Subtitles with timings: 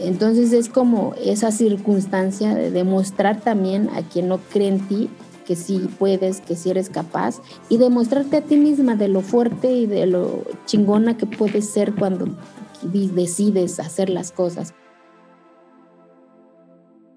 [0.00, 5.10] Entonces es como esa circunstancia de demostrar también a quien no cree en ti
[5.44, 9.72] que sí puedes, que sí eres capaz y demostrarte a ti misma de lo fuerte
[9.72, 12.26] y de lo chingona que puedes ser cuando
[12.82, 14.74] decides hacer las cosas.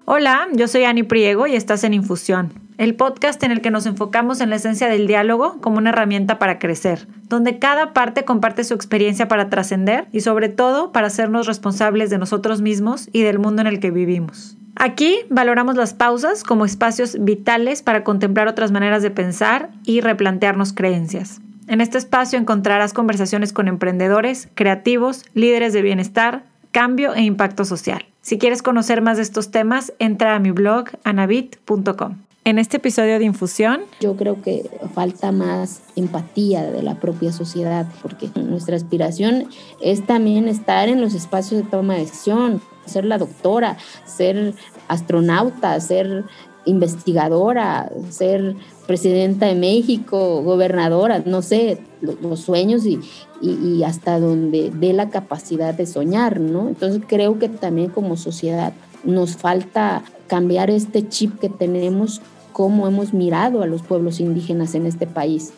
[0.04, 3.86] Hola, yo soy Ani Priego y estás en Infusión, el podcast en el que nos
[3.86, 8.62] enfocamos en la esencia del diálogo como una herramienta para crecer, donde cada parte comparte
[8.62, 13.40] su experiencia para trascender y sobre todo para hacernos responsables de nosotros mismos y del
[13.40, 14.56] mundo en el que vivimos.
[14.76, 20.72] Aquí valoramos las pausas como espacios vitales para contemplar otras maneras de pensar y replantearnos
[20.72, 21.40] creencias.
[21.66, 28.06] En este espacio encontrarás conversaciones con emprendedores, creativos, líderes de bienestar, cambio e impacto social.
[28.22, 32.27] Si quieres conocer más de estos temas, entra a mi blog anabit.com.
[32.48, 37.86] En este episodio de Infusión, yo creo que falta más empatía de la propia sociedad,
[38.00, 39.50] porque nuestra aspiración
[39.82, 43.76] es también estar en los espacios de toma de decisión, ser la doctora,
[44.06, 44.54] ser
[44.88, 46.24] astronauta, ser
[46.64, 52.98] investigadora, ser presidenta de México, gobernadora, no sé, los, sueños y,
[53.42, 56.68] y, hasta donde dé la capacidad de soñar, ¿no?
[56.68, 58.72] Entonces creo que también como sociedad
[59.04, 62.22] nos falta cambiar este chip que tenemos,
[62.58, 65.54] cómo hemos mirado a los pueblos indígenas en este país.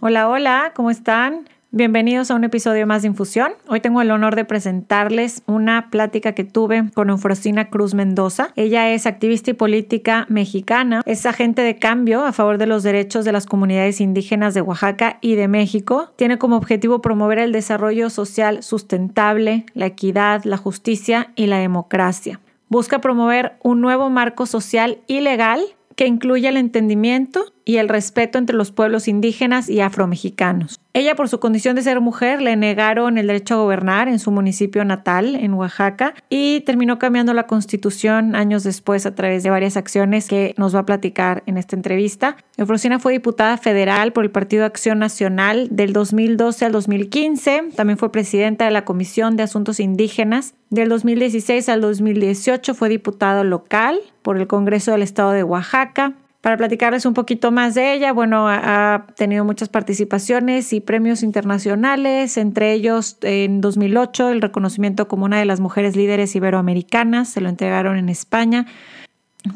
[0.00, 1.50] Hola, hola, ¿cómo están?
[1.76, 3.52] Bienvenidos a un episodio más de Infusión.
[3.68, 8.48] Hoy tengo el honor de presentarles una plática que tuve con Eufrosina Cruz Mendoza.
[8.56, 13.26] Ella es activista y política mexicana, es agente de cambio a favor de los derechos
[13.26, 16.14] de las comunidades indígenas de Oaxaca y de México.
[16.16, 22.40] Tiene como objetivo promover el desarrollo social sustentable, la equidad, la justicia y la democracia.
[22.70, 25.60] Busca promover un nuevo marco social y legal
[25.94, 30.80] que incluya el entendimiento y el respeto entre los pueblos indígenas y afromexicanos.
[30.94, 34.30] Ella, por su condición de ser mujer, le negaron el derecho a gobernar en su
[34.30, 39.76] municipio natal, en Oaxaca, y terminó cambiando la constitución años después a través de varias
[39.76, 42.36] acciones que nos va a platicar en esta entrevista.
[42.56, 47.64] Eufrosina fue diputada federal por el Partido Acción Nacional del 2012 al 2015.
[47.74, 50.54] También fue presidenta de la Comisión de Asuntos Indígenas.
[50.70, 56.14] Del 2016 al 2018 fue diputado local por el Congreso del Estado de Oaxaca.
[56.46, 62.36] Para platicarles un poquito más de ella, bueno, ha tenido muchas participaciones y premios internacionales,
[62.36, 67.48] entre ellos en 2008 el reconocimiento como una de las mujeres líderes iberoamericanas, se lo
[67.48, 68.66] entregaron en España.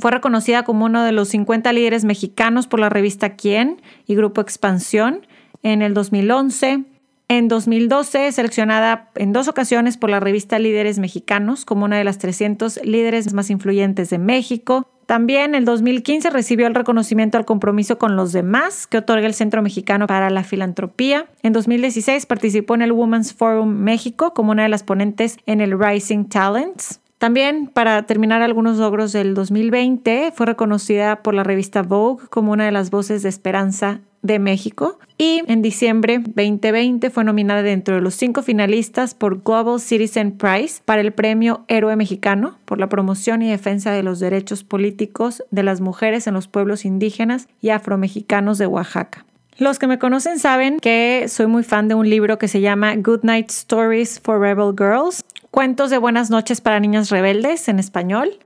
[0.00, 4.40] Fue reconocida como uno de los 50 líderes mexicanos por la revista Quién y Grupo
[4.40, 5.24] Expansión
[5.62, 6.86] en el 2011.
[7.28, 12.18] En 2012, seleccionada en dos ocasiones por la revista Líderes Mexicanos como una de las
[12.18, 14.88] 300 líderes más influyentes de México.
[15.10, 19.60] También en 2015 recibió el reconocimiento al compromiso con los demás que otorga el Centro
[19.60, 21.26] Mexicano para la Filantropía.
[21.42, 25.76] En 2016 participó en el Women's Forum México como una de las ponentes en el
[25.76, 27.00] Rising Talents.
[27.20, 32.64] También, para terminar algunos logros del 2020, fue reconocida por la revista Vogue como una
[32.64, 38.00] de las voces de esperanza de México y en diciembre 2020 fue nominada dentro de
[38.00, 43.42] los cinco finalistas por Global Citizen Prize para el premio Héroe Mexicano por la promoción
[43.42, 48.56] y defensa de los derechos políticos de las mujeres en los pueblos indígenas y afromexicanos
[48.56, 49.26] de Oaxaca.
[49.60, 52.96] Los que me conocen saben que soy muy fan de un libro que se llama
[52.96, 58.38] Good Night Stories for Rebel Girls, cuentos de buenas noches para niñas rebeldes en español.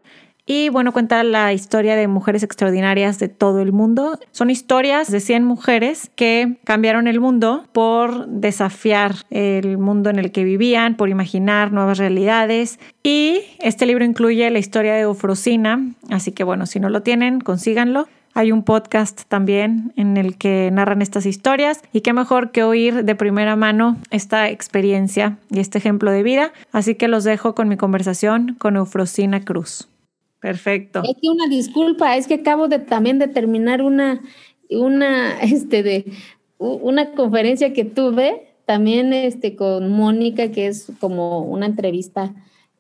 [0.44, 4.18] Y bueno, cuenta la historia de mujeres extraordinarias de todo el mundo.
[4.32, 10.32] Son historias de 100 mujeres que cambiaron el mundo por desafiar el mundo en el
[10.32, 12.80] que vivían, por imaginar nuevas realidades.
[13.04, 17.40] Y este libro incluye la historia de Eufrosina, así que bueno, si no lo tienen,
[17.40, 18.08] consíganlo.
[18.36, 23.04] Hay un podcast también en el que narran estas historias y qué mejor que oír
[23.04, 26.52] de primera mano esta experiencia y este ejemplo de vida.
[26.72, 29.88] Así que los dejo con mi conversación con Eufrosina Cruz.
[30.40, 31.02] Perfecto.
[31.04, 34.20] Es que una disculpa, es que acabo de también de terminar una,
[34.68, 36.12] una, este, de,
[36.58, 42.34] una conferencia que tuve también este, con Mónica, que es como una entrevista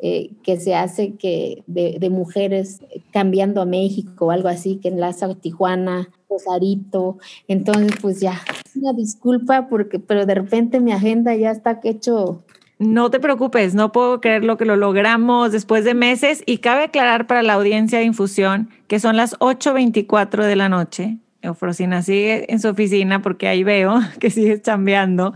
[0.06, 5.24] eh, que se hace que de, mujeres cambiando a México o algo así, que enlaza
[5.24, 7.16] a Tijuana, Rosarito.
[7.48, 8.38] Entonces, pues ya,
[8.74, 12.42] una disculpa, porque, pero de repente mi agenda ya está hecho
[12.78, 16.84] no te preocupes, no puedo creer lo que lo logramos después de meses y cabe
[16.84, 21.16] aclarar para la audiencia de infusión que son las 8.24 de la noche.
[21.40, 25.32] Eufrosina sigue en su oficina porque ahí veo que sigues chambeando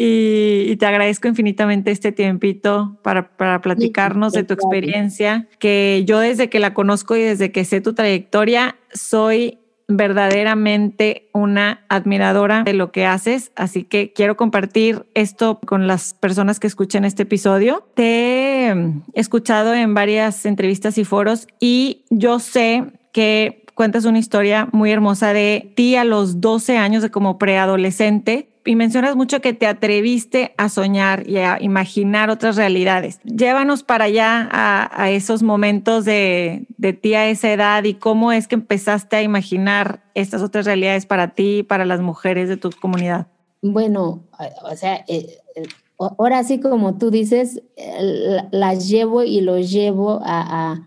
[0.00, 6.48] y, te agradezco infinitamente este tiempito para, para platicarnos de tu experiencia, que yo desde
[6.48, 9.58] que la conozco y desde que sé tu trayectoria soy
[9.88, 16.60] verdaderamente una admiradora de lo que haces, así que quiero compartir esto con las personas
[16.60, 17.84] que escuchen este episodio.
[17.94, 24.68] Te he escuchado en varias entrevistas y foros y yo sé que cuentas una historia
[24.72, 29.54] muy hermosa de ti a los 12 años de como preadolescente y mencionas mucho que
[29.54, 33.18] te atreviste a soñar y a imaginar otras realidades.
[33.24, 38.46] Llévanos para allá a, esos momentos de, de, ti a esa edad y cómo es
[38.46, 42.68] que empezaste a imaginar estas otras realidades para ti y para las mujeres de tu
[42.70, 43.28] comunidad.
[43.62, 44.24] Bueno,
[44.62, 45.62] o sea, eh, eh,
[45.98, 47.62] ahora sí como tú dices,
[48.50, 50.86] las llevo y los llevo a,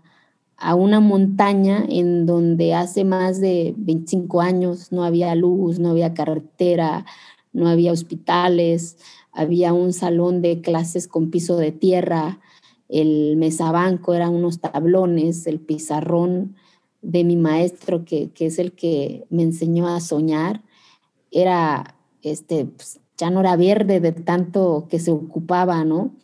[0.56, 6.14] a una montaña en donde hace más de 25 años no había luz, no había
[6.14, 7.04] carretera,
[7.52, 8.96] no había hospitales,
[9.32, 12.40] había un salón de clases con piso de tierra,
[12.88, 16.56] el mesabanco eran unos tablones, el pizarrón
[17.00, 20.62] de mi maestro, que, es el que me enseñó a soñar,
[21.30, 26.14] era, este, pues, ya no era verde de tanto que se ocupaba, ¿no?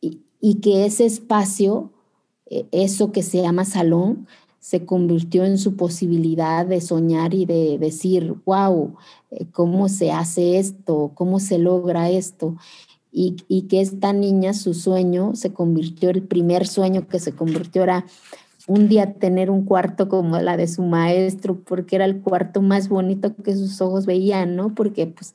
[0.00, 1.92] Y, y que ese espacio,
[2.46, 4.28] e, eso que se llama salón,
[4.60, 8.94] se convirtió en su posibilidad de soñar y de decir, wow,
[9.30, 11.12] eh, ¿cómo se hace esto?
[11.14, 12.56] ¿Cómo se logra esto?
[13.10, 13.32] Y,
[13.68, 18.06] que esta niña, su sueño, se convirtió, el primer sueño que se convirtió era
[18.68, 22.88] un día tener un cuarto como la de su maestro, porque era el cuarto más
[22.88, 24.74] bonito que sus ojos veían, ¿no?
[24.74, 25.34] Porque pues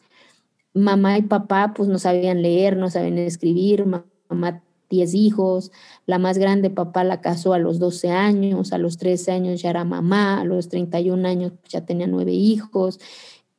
[0.74, 3.86] mamá y papá pues no sabían leer, no sabían escribir,
[4.30, 5.71] mamá 10 hijos,
[6.05, 9.69] la más grande papá la casó a los 12 años, a los 13 años ya
[9.69, 12.99] era mamá, a los 31 años ya tenía nueve hijos,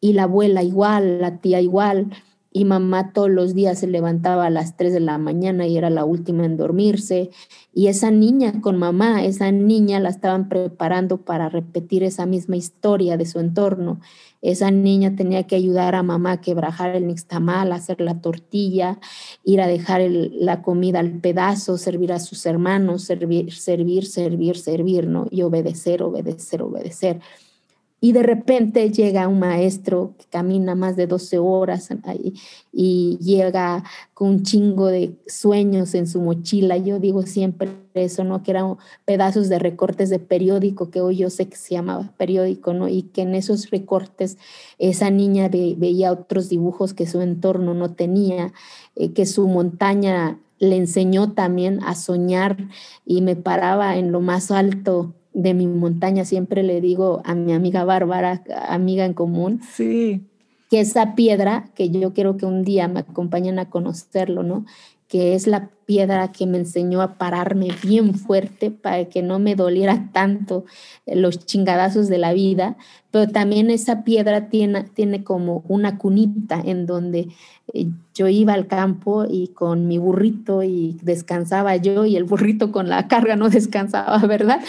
[0.00, 2.10] y la abuela igual, la tía igual,
[2.56, 5.90] y mamá todos los días se levantaba a las 3 de la mañana y era
[5.90, 7.28] la última en dormirse,
[7.74, 13.18] y esa niña con mamá, esa niña la estaban preparando para repetir esa misma historia
[13.18, 14.00] de su entorno.
[14.40, 19.00] Esa niña tenía que ayudar a mamá a quebrajar el nixtamal, hacer la tortilla,
[19.44, 25.06] ir a dejar la comida al pedazo, servir a sus hermanos, servir, servir, servir, servir,
[25.06, 25.26] ¿no?
[25.30, 27.20] Y obedecer, obedecer, obedecer.
[27.98, 31.88] Y de repente llega un maestro que camina más de 12 horas
[32.70, 36.76] y llega con un chingo de sueños en su mochila.
[36.76, 38.42] Yo digo siempre eso, ¿no?
[38.42, 38.76] Que eran
[39.06, 42.86] pedazos de recortes de periódico, que hoy yo sé que se llamaba periódico, ¿no?
[42.86, 44.36] Y que en esos recortes
[44.78, 48.52] esa niña veía otros dibujos que su entorno no tenía,
[48.94, 52.56] eh, que su montaña le enseñó también a soñar
[53.04, 57.52] y me paraba en lo más alto de mi montaña, siempre le digo a mi
[57.52, 60.22] amiga Bárbara, amiga en común, sí.
[60.70, 64.64] que esa piedra, que yo quiero que un día me acompañen a conocerlo, ¿no?
[65.08, 69.56] Que es la piedra que me enseñó a pararme bien fuerte para que no me
[69.56, 70.64] doliera tanto
[71.04, 72.78] los chingadazos de la vida,
[73.10, 77.28] pero también esa piedra tiene, tiene como una cunita en donde
[77.74, 82.72] eh, yo iba al campo y con mi burrito y descansaba yo y el burrito
[82.72, 84.60] con la carga no descansaba, ¿verdad?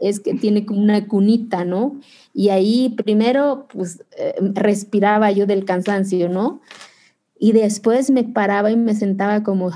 [0.00, 2.00] Es que tiene como una cunita, ¿no?
[2.32, 6.60] Y ahí primero, pues, eh, respiraba yo del cansancio, ¿no?
[7.38, 9.70] Y después me paraba y me sentaba como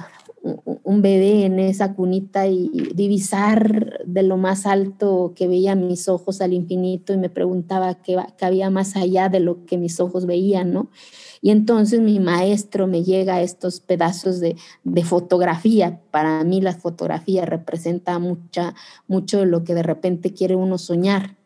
[0.83, 6.41] un bebé en esa cunita y divisar de lo más alto que veía mis ojos
[6.41, 10.27] al infinito y me preguntaba qué, qué había más allá de lo que mis ojos
[10.27, 10.91] veían, ¿no?
[11.45, 14.57] Y entonces mi maestro me llega a estos pedazos de,
[15.05, 16.01] fotografía.
[16.13, 18.77] Para mí la fotografía representa mucha,
[19.09, 21.37] mucho de lo que de repente quiere uno soñar.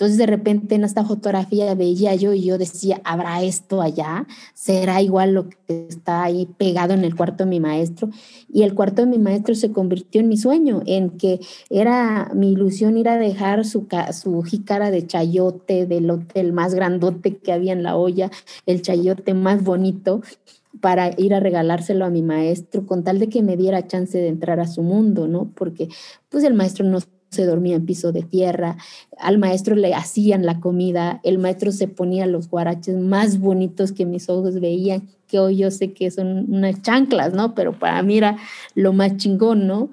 [0.00, 4.26] Entonces de repente en esta fotografía veía yo y yo decía, ¿habrá esto allá?
[4.54, 8.08] ¿Será igual lo que está ahí pegado en el cuarto de mi maestro?
[8.50, 12.52] Y el cuarto de mi maestro se convirtió en mi sueño, en que era mi
[12.52, 13.86] ilusión ir a dejar su,
[14.18, 18.30] su jícara de chayote del hotel más grandote que había en la olla,
[18.64, 20.22] el chayote más bonito
[20.80, 24.28] para ir a regalárselo a mi maestro con tal de que me diera chance de
[24.28, 25.50] entrar a su mundo, ¿no?
[25.54, 25.88] Porque
[26.30, 28.76] pues el maestro no se dormía en piso de tierra,
[29.18, 34.04] al maestro le hacían la comida, el maestro se ponía los guaraches más bonitos que
[34.04, 37.54] mis ojos veían, que hoy yo sé que son unas chanclas, ¿no?
[37.54, 38.36] Pero para mí era
[38.74, 39.90] lo más chingón, ¿no?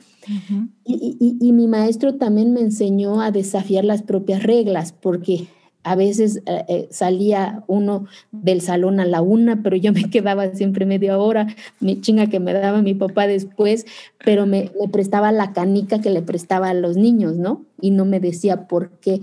[0.84, 5.48] y, y mi maestro también me enseñó a desafiar las propias reglas, porque
[5.88, 10.54] a veces eh, eh, salía uno del salón a la una, pero yo me quedaba
[10.54, 11.48] siempre media hora,
[11.80, 13.86] mi chinga que me daba mi papá después,
[14.24, 17.64] pero me, prestaba la canica que le prestaba a los niños, ¿no?
[17.80, 19.22] Y no me decía por qué,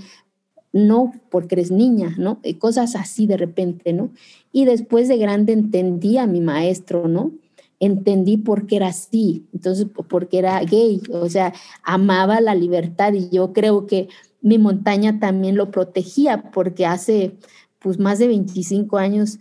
[0.73, 2.41] no, porque eres niña, ¿no?
[2.59, 4.11] Cosas así de repente, ¿no?
[4.51, 7.33] Y después de grande entendí a mi maestro, ¿no?
[7.79, 11.53] Entendí por qué era así, entonces, porque era gay, o sea,
[11.83, 14.09] amaba la libertad y yo creo que
[14.45, 17.35] mi montaña también lo protegía porque hace
[17.79, 19.39] pues más de 25 años,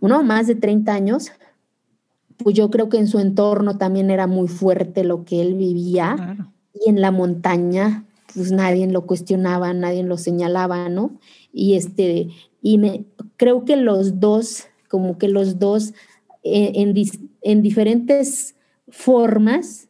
[0.00, 1.32] no, más de 30 años,
[2.38, 6.48] pues yo creo que en su entorno también era muy fuerte lo que él vivía
[6.72, 11.18] y en la montaña pues nadie lo cuestionaba, nadie lo señalaba, ¿no?
[11.52, 12.28] Y este,
[12.62, 13.04] y me,
[13.36, 15.92] creo que los dos, como que los dos
[16.42, 16.94] eh, en,
[17.42, 18.54] en diferentes
[18.88, 19.88] formas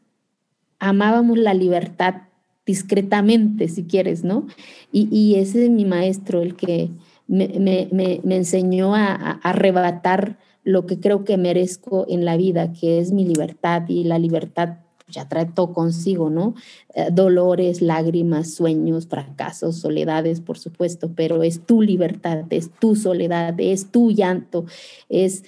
[0.81, 2.26] amábamos la libertad
[2.67, 4.47] discretamente, si quieres, ¿no?
[4.93, 6.91] Y, ese es mi maestro, el que
[7.29, 12.99] me, me, enseñó a, a, arrebatar lo que creo que merezco en la vida, que
[12.99, 16.55] es mi libertad, y la libertad ya trae todo consigo, ¿no?
[16.95, 23.55] Eh, dolores, lágrimas, sueños, fracasos, soledades, por supuesto, pero es tu libertad, es tu soledad,
[23.59, 24.65] es tu llanto,
[25.09, 25.45] es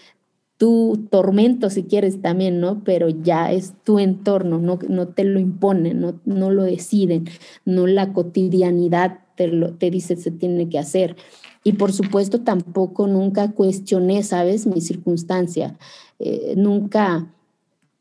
[0.58, 2.82] tu tormento si quieres también, ¿no?
[2.84, 7.26] Pero ya es tu entorno, no, no te lo imponen, no, no lo deciden,
[7.64, 11.16] no la cotidianidad te, lo, te dice se tiene que hacer.
[11.62, 14.66] Y por supuesto tampoco nunca cuestioné, ¿sabes?
[14.66, 15.78] Mi circunstancia.
[16.18, 17.32] Eh, nunca,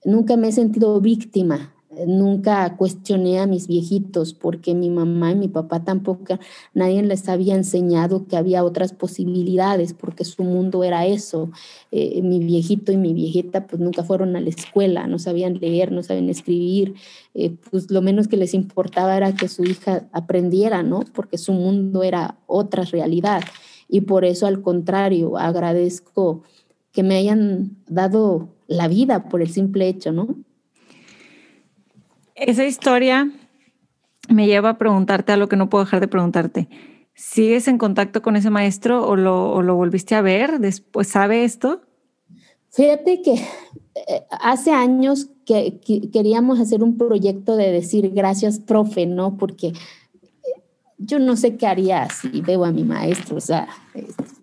[0.04, 1.74] nunca me he sentido víctima
[2.06, 6.39] nunca cuestioné a mis viejitos porque mi mamá y mi papá tampoco,
[6.74, 11.50] nadie les había enseñado que había otras posibilidades porque su mundo era eso.
[11.92, 15.92] Eh, mi viejito y mi viejita pues nunca fueron a la escuela, no sabían leer,
[15.92, 16.96] no sabían escribir,
[17.34, 21.01] eh, pues lo menos que les importaba era que su hija aprendiera, ¿no?
[21.13, 23.42] Porque su mundo era otra realidad.
[23.89, 26.44] Y por eso al contrario, agradezco
[26.92, 30.27] que me hayan dado la vida por el simple hecho, ¿no?
[32.38, 33.32] Esa historia
[34.29, 36.70] me lleva a preguntarte algo que no puedo dejar de preguntarte.
[37.15, 41.08] ¿Sigues en contacto con ese maestro o lo, volviste a ver después?
[41.08, 41.82] ¿Sabe esto?
[42.70, 45.79] Fíjate que eh, hace años que,
[46.13, 49.36] queríamos hacer un proyecto de decir gracias, profe, ¿no?
[49.38, 49.74] Porque eh,
[51.00, 53.67] yo no sé qué haría si veo a mi maestro, o sea,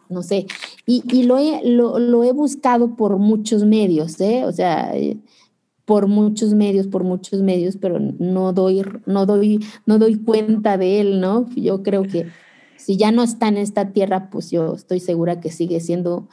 [0.08, 0.46] no sé.
[0.84, 4.44] Y, lo, he, lo, he buscado por muchos medios, ¿eh?
[4.44, 5.16] O sea, eh,
[5.84, 11.00] por muchos medios, por muchos medios, pero no doy, no doy, no doy cuenta de
[11.00, 11.48] él, ¿no?
[11.54, 12.26] Yo creo que
[12.76, 16.28] si ya no está en esta tierra, pues yo estoy segura que sigue siendo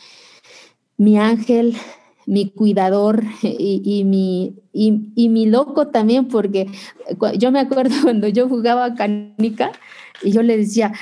[0.98, 1.76] mi ángel,
[2.26, 6.68] mi cuidador y, mi, y, mi loco también, porque
[7.38, 9.72] yo me acuerdo cuando yo jugaba canica,
[10.24, 10.94] y yo le decía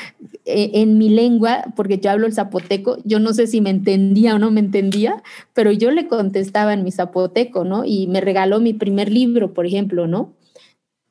[0.46, 4.36] eh, en mi lengua, porque yo hablo el zapoteco, yo no sé si me entendía
[4.36, 5.22] o no me entendía,
[5.54, 7.86] pero yo le contestaba en mi zapoteco, ¿no?
[7.86, 10.34] Y me regaló mi primer libro, por ejemplo, ¿no?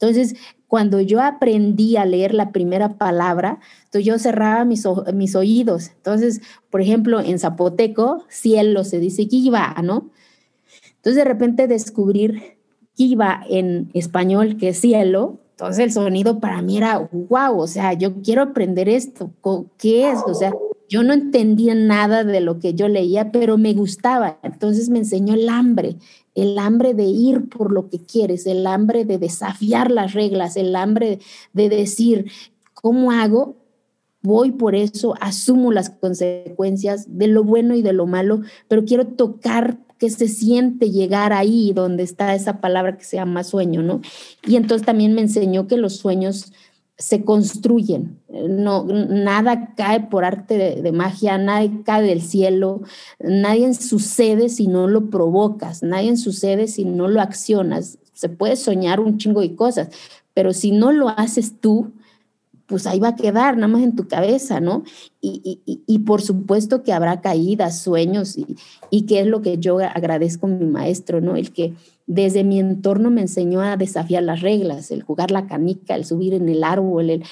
[0.00, 0.36] Entonces,
[0.68, 5.90] cuando yo aprendí a leer la primera palabra, entonces yo cerraba mis, mis oídos.
[5.96, 10.10] Entonces, por ejemplo, en zapoteco, cielo se dice kiva, ¿no?
[10.96, 12.58] Entonces, de repente descubrir
[12.94, 17.92] kiva en español, que es cielo, entonces el sonido para mí era, wow, o sea,
[17.92, 19.32] yo quiero aprender esto,
[19.76, 20.20] ¿qué es?
[20.24, 20.52] O sea,
[20.88, 24.38] yo no entendía nada de lo que yo leía, pero me gustaba.
[24.44, 25.96] Entonces me enseñó el hambre,
[26.36, 30.76] el hambre de ir por lo que quieres, el hambre de desafiar las reglas, el
[30.76, 31.18] hambre
[31.52, 32.30] de decir,
[32.72, 33.56] ¿cómo hago?
[34.22, 39.08] Voy por eso, asumo las consecuencias de lo bueno y de lo malo, pero quiero
[39.08, 44.00] tocar que se siente llegar ahí donde está esa palabra que se llama sueño, ¿no?
[44.46, 46.52] Y entonces también me enseñó que los sueños
[46.98, 52.82] se construyen, no, nada cae por arte de, magia, nadie cae del cielo,
[53.20, 57.98] nadie sucede si no lo provocas, nadie sucede si no lo accionas.
[58.14, 59.90] Se puede soñar un chingo de cosas,
[60.34, 61.92] pero si no lo haces tú,
[62.68, 64.84] pues ahí va a quedar nada más en tu cabeza, ¿no?
[65.22, 68.56] Y, y, por supuesto que habrá caídas, sueños, y,
[68.90, 71.34] y que es lo que yo agradezco a mi maestro, ¿no?
[71.34, 71.74] El que
[72.06, 76.34] desde mi entorno me enseñó a desafiar las reglas, el jugar la canica, el subir
[76.34, 77.24] en el árbol, el,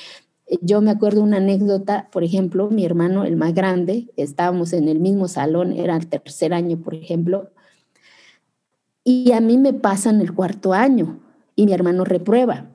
[0.62, 5.00] yo me acuerdo una anécdota, por ejemplo, mi hermano, el más grande, estábamos en el
[5.00, 7.50] mismo salón, era el tercer año, por ejemplo,
[9.04, 11.20] y a mí me pasan el cuarto año
[11.54, 12.70] y mi hermano reprueba.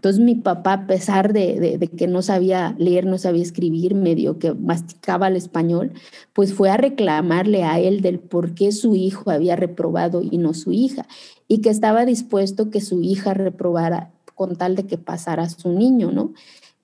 [0.00, 4.54] Entonces mi papá, a pesar de, que no sabía leer, no sabía escribir, medio que
[4.54, 5.92] masticaba el español,
[6.32, 10.54] pues fue a reclamarle a él del por qué su hijo había reprobado y no
[10.54, 11.06] su hija,
[11.48, 16.10] y que estaba dispuesto que su hija reprobara con tal de que pasara su niño,
[16.12, 16.32] ¿no?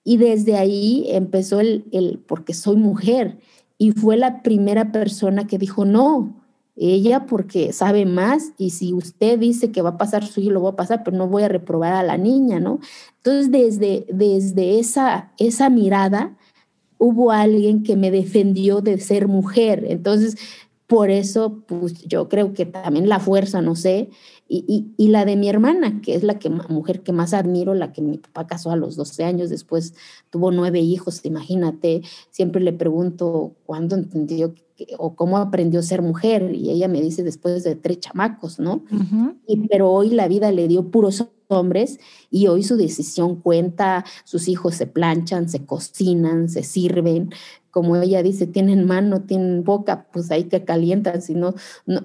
[0.05, 3.39] Y desde ahí empezó el, el porque soy mujer,
[3.79, 6.36] y fue la primera persona que dijo, no,
[6.77, 10.63] ella porque sabe más y si usted dice que va a pasar su hijo, lo
[10.63, 12.81] va a pasar, pero no voy a reprobar a la niña, ¿no?
[13.17, 16.37] Entonces, desde, desde esa, esa mirada,
[16.99, 19.87] hubo alguien que me defendió de ser mujer.
[19.89, 20.37] Entonces,
[20.87, 24.11] por eso, pues yo creo que también la fuerza, no sé,
[24.49, 27.93] y, y, la de mi hermana, que es la que, mujer que más admiro, la
[27.93, 29.95] que mi papá casó a los 12 años, después
[30.31, 34.55] tuvo nueve hijos, imagínate, siempre le pregunto cuándo entendió
[34.99, 38.83] o cómo aprendió a ser mujer, y ella me dice después de tres chamacos, ¿no?
[39.47, 41.99] y, pero hoy la vida le dio puros hombres
[42.31, 47.31] y hoy su decisión cuenta, sus hijos se planchan, se cocinan, se sirven,
[47.71, 51.55] como ella dice, tienen mano, tienen boca, pues ahí que calientan, si no,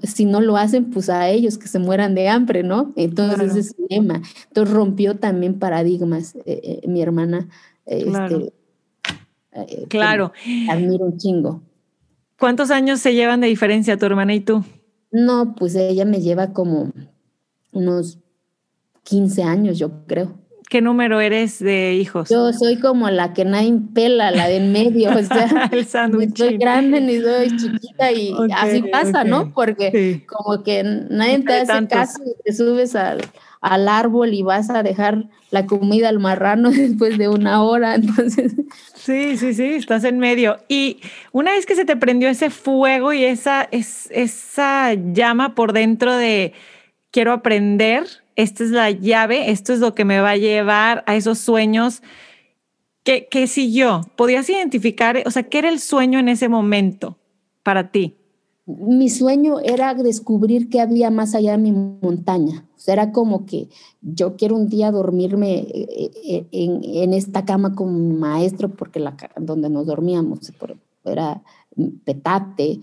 [0.04, 2.92] si no lo hacen, pues a ellos que se mueran de hambre, ¿no?
[2.98, 4.22] Entonces ese es el tema.
[4.48, 7.48] Entonces rompió también paradigmas, eh, eh, mi hermana.
[7.86, 8.52] Claro.
[9.54, 10.34] Este, claro.
[10.70, 11.62] Admiro un chingo.
[12.42, 14.66] ¿Cuántos años se llevan de diferencia tu hermana y tú?
[15.12, 16.92] No, pues ella me lleva como
[17.72, 18.18] unos
[19.04, 20.40] 15 años, yo creo.
[20.72, 22.30] ¿Qué número eres de hijos?
[22.30, 26.38] Yo soy como la que nadie pela, la de en medio, o sea, el sándwich.
[26.38, 29.52] soy grande ni soy chiquita y así pasa, ¿no?
[29.54, 33.20] Porque como que nadie te hace caso y te subes al,
[33.60, 38.54] al árbol y vas a dejar la comida al marrano después de una hora, entonces...
[38.96, 40.58] Sí, sí, sí, estás en medio.
[40.70, 41.02] Y
[41.34, 46.16] una vez que se te prendió ese fuego y esa, es, esa llama por dentro
[46.16, 46.54] de
[47.12, 51.16] quiero aprender, esta es la llave, esto es lo que me va a llevar a
[51.16, 52.02] esos sueños.
[53.04, 57.18] Que, que si yo podías identificar, o sea, ¿qué era el sueño en ese momento
[57.64, 58.16] para ti?
[58.66, 62.68] Mi sueño era descubrir qué había más allá de mi montaña.
[62.76, 63.70] O sea, era como que
[64.02, 69.00] yo quiero un día dormirme eh, eh, en, en esta cama con mi maestro, porque
[69.00, 70.52] la, donde nos dormíamos
[71.04, 71.42] era
[72.06, 72.82] petate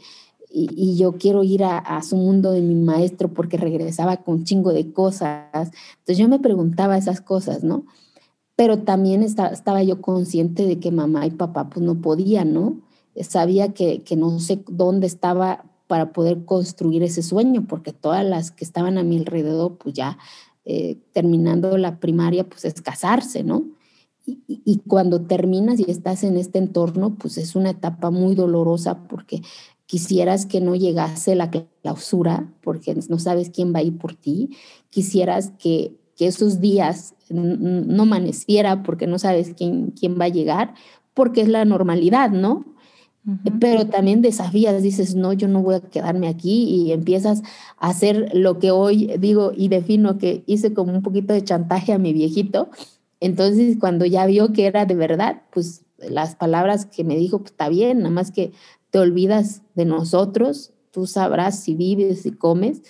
[0.51, 4.93] y, yo quiero ir a, su mundo de mi maestro porque regresaba con chingo de
[4.93, 5.71] cosas.
[5.99, 7.85] Entonces yo me preguntaba esas cosas, ¿no?
[8.57, 12.81] Pero también estaba yo consciente de que mamá y papá pues no podían, ¿no?
[13.21, 18.51] Sabía que, que no sé dónde estaba para poder construir ese sueño, porque todas las
[18.51, 20.19] que estaban a mi alrededor, pues ya
[20.65, 23.65] eh, terminando la primaria, pues es casarse, ¿no?
[24.27, 29.05] Y, y, cuando terminas y estás en este entorno, pues es una etapa muy dolorosa
[29.09, 29.41] porque
[29.89, 34.51] quisieras que no llegase la clausura porque no sabes quién va a ir por ti,
[34.91, 40.75] quisieras que, que esos días no amaneciera porque no sabes quién, quién va a llegar,
[41.15, 42.67] porque es la normalidad, ¿no?
[43.61, 47.43] Pero también desafías, dices, no, yo no voy a quedarme aquí y empiezas
[47.79, 51.93] a hacer lo que hoy digo y defino que hice como un poquito de chantaje
[51.93, 52.71] a mi viejito.
[53.21, 57.51] Entonces, cuando ya vio que era de verdad, pues las palabras que me dijo, pues
[57.51, 58.53] está bien, nada más que
[58.99, 62.83] olvidas de nosotros, tú sabrás si vives y comes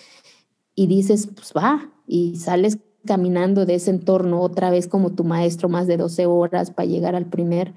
[0.75, 5.69] y dices, pues va, y sales caminando de ese entorno otra vez como tu maestro
[5.69, 7.75] más de 12 horas para llegar al primer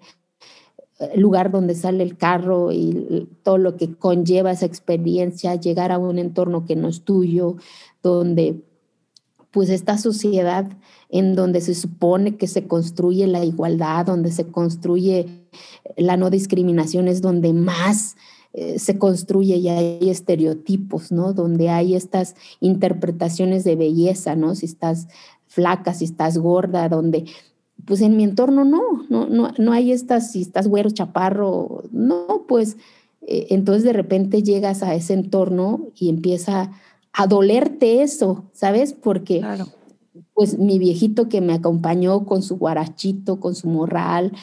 [1.00, 5.98] eh, lugar donde sale el carro y todo lo que conlleva esa experiencia, llegar a
[5.98, 7.56] un entorno que no es tuyo,
[8.04, 8.62] donde
[9.52, 10.72] pues esta sociedad
[11.10, 15.41] en donde se supone que se construye la igualdad, donde se construye
[15.98, 18.16] la no discriminación, es donde más
[18.54, 21.34] eh, se construye y hay estereotipos, ¿no?
[21.34, 24.56] Donde hay estas interpretaciones de belleza, ¿no?
[24.56, 25.08] Si estás
[25.48, 27.26] flaca, si estás gorda, donde
[27.86, 32.46] pues en mi entorno no, no, no, no hay estas, si estás güero, chaparro, no,
[32.48, 32.78] pues
[33.22, 36.72] eh, entonces de repente llegas a ese entorno y empieza
[37.14, 38.94] a dolerte eso, ¿sabes?
[38.94, 39.42] Porque
[40.34, 44.34] pues mi viejito que me acompañó con su guarachito, con su morral,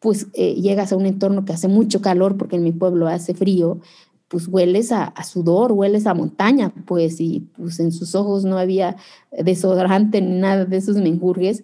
[0.00, 3.34] pues eh, llegas a un entorno que hace mucho calor porque en mi pueblo hace
[3.34, 3.80] frío,
[4.28, 8.96] pues hueles a, sudor, hueles a montaña, pues y pues en sus ojos no había
[9.32, 11.62] desodorante ni nada de esos menjurgues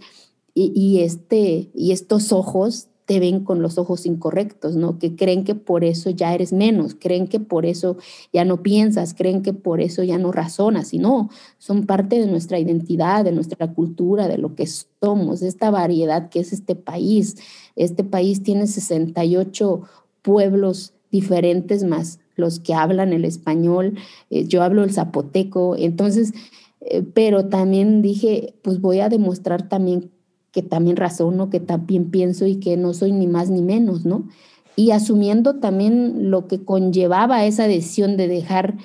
[0.54, 4.98] y, este, y estos ojos te ven con los ojos incorrectos, ¿no?
[4.98, 7.98] Que creen que por eso ya eres menos, creen que por eso
[8.32, 12.26] ya no piensas, creen que por eso ya no razonas, y no, son parte de
[12.26, 17.36] nuestra identidad, de nuestra cultura, de lo que somos, esta variedad que es este país.
[17.76, 19.82] Este país tiene 68
[20.22, 23.94] pueblos diferentes más los que hablan el español,
[24.30, 26.32] eh, yo hablo el zapoteco, entonces,
[26.80, 30.10] eh, pero también dije, pues voy a demostrar también
[30.50, 34.28] que también razono, que también pienso y que no soy ni más ni menos, ¿no?
[34.76, 38.76] Y asumiendo también lo que conllevaba esa decisión de dejar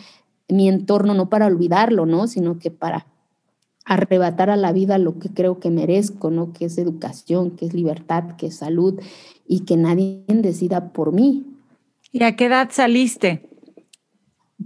[0.47, 2.28] mi entorno, no para olvidarlo, ¿no?
[2.28, 3.06] Sino que para
[3.89, 6.54] arrebatar a la vida lo que creo que merezco, ¿no?
[6.54, 8.99] Que es educación, que es libertad, que es salud
[9.47, 11.47] y que nadie decida por mí.
[12.12, 13.49] ¿Y a qué edad saliste?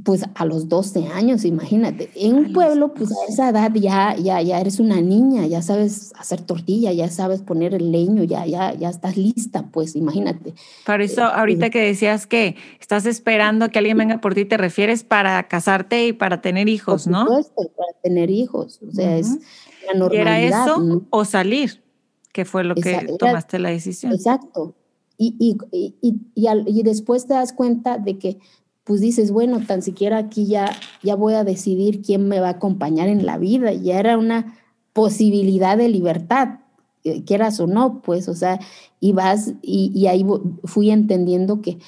[0.03, 2.09] Pues a los 12 años, imagínate.
[2.15, 6.13] En un pueblo, pues a esa edad ya, ya, ya eres una niña, ya sabes
[6.17, 10.53] hacer tortilla, ya sabes poner el leño, ya, ya, ya estás lista, pues imagínate.
[10.85, 14.57] Por eso, eh, ahorita que decías que estás esperando que alguien venga por ti, te
[14.57, 17.69] refieres para casarte y para tener hijos, por supuesto, ¿no?
[17.69, 18.79] para tener hijos.
[18.87, 19.29] O sea, es
[19.87, 20.39] la normalidad.
[20.39, 21.81] ¿Y era eso o salir?
[22.33, 24.11] Que fue lo que tomaste la decisión.
[24.11, 24.75] Exacto.
[25.17, 26.15] Y, y, y,
[26.65, 28.39] y, después te das cuenta de que
[28.83, 30.69] pues dices, bueno, tan siquiera aquí ya,
[31.01, 33.71] ya voy a decidir quién me va a acompañar en la vida.
[33.73, 34.57] Ya era una
[34.91, 36.59] posibilidad de libertad,
[37.03, 38.59] eh, quieras o no, pues, o sea,
[38.99, 40.25] y vas, y, y ahí
[40.65, 41.79] fui entendiendo que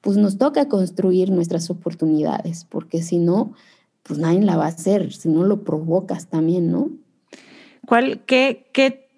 [0.00, 3.52] pues nos toca construir nuestras oportunidades, porque si no,
[4.02, 6.90] pues nadie la va a hacer, si no lo provocas también, ¿no?
[7.86, 9.09] ¿Cuál, qué, qué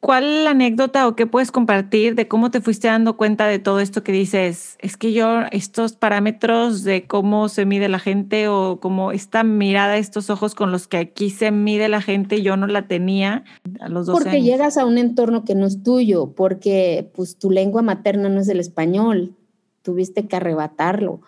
[0.00, 4.02] ¿Cuál anécdota o qué puedes compartir de cómo te fuiste dando cuenta de todo esto
[4.02, 4.78] que dices?
[4.80, 9.98] Es que yo, estos parámetros de cómo se mide la gente o como esta mirada,
[9.98, 13.44] estos ojos con los que aquí se mide la gente, yo no la tenía
[13.78, 17.50] a los 12 Porque llegas a un entorno que no es tuyo, porque pues tu
[17.50, 19.36] lengua materna no es el español,
[19.82, 21.20] tuviste que arrebatarlo.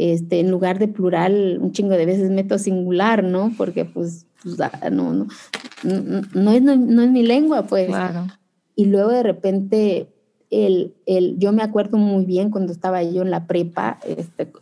[0.00, 3.52] Este, en lugar de plural, un chingo de veces meto singular, ¿no?
[3.58, 4.56] Porque pues pues,
[4.92, 5.26] no, no,
[5.82, 7.90] no, es, no, es mi lengua, pues.
[8.76, 10.08] Y luego de repente,
[10.50, 14.52] el, el, yo me acuerdo muy bien cuando estaba yo en la prepa, este,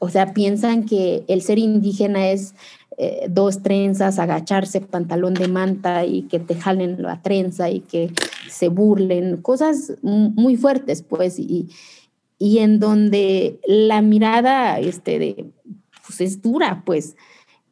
[0.00, 2.54] o sea, piensan que el ser indígena es
[2.98, 8.12] eh, dos trenzas, agacharse, pantalón de manta y que te jalen la trenza y que
[8.50, 11.68] se burlen, cosas muy fuertes, pues, y,
[12.42, 15.52] y en donde la mirada este, de,
[16.04, 17.14] pues es dura, pues.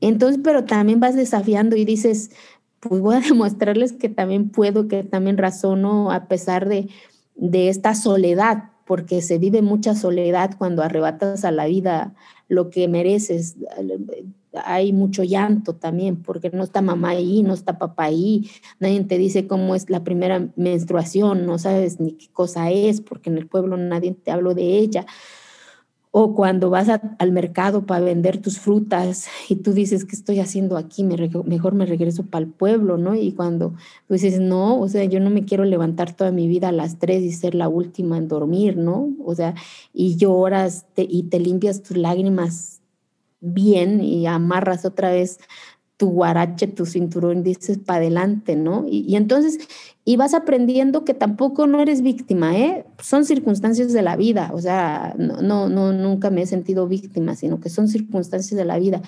[0.00, 2.30] Entonces, pero también vas desafiando y dices,
[2.78, 6.88] pues voy a demostrarles que también puedo, que también razono a pesar de,
[7.35, 12.14] de esta soledad, porque se vive mucha soledad cuando arrebatas a la vida
[12.46, 13.56] lo que mereces.
[14.52, 19.18] Hay mucho llanto también, porque no está mamá ahí, no está papá ahí, nadie te
[19.18, 23.46] dice cómo es la primera menstruación, no sabes ni qué cosa es, porque en el
[23.46, 25.06] pueblo nadie te habló de ella
[26.12, 30.76] o cuando vas al mercado para vender tus frutas y tú dices, ¿qué estoy haciendo
[30.76, 31.04] aquí?
[31.04, 33.14] mejor me regreso para el pueblo, ¿no?
[33.14, 33.74] Y cuando
[34.08, 36.98] tú dices, no, o sea, yo no me quiero levantar toda mi vida a las
[36.98, 39.10] tres y ser la última en dormir, ¿no?
[39.24, 39.54] O sea,
[39.94, 42.79] y lloras y te limpias tus lágrimas
[43.40, 45.38] bien y amarras otra vez
[46.00, 48.87] tu guarache, tu cinturón, dices para adelante, ¿no?
[48.88, 49.59] Y, entonces,
[50.03, 52.87] y vas aprendiendo que tampoco no eres víctima, ¿eh?
[53.03, 57.61] Son circunstancias de la vida, o sea, no, no, nunca me he sentido víctima, sino
[57.61, 59.03] que son circunstancias de la vida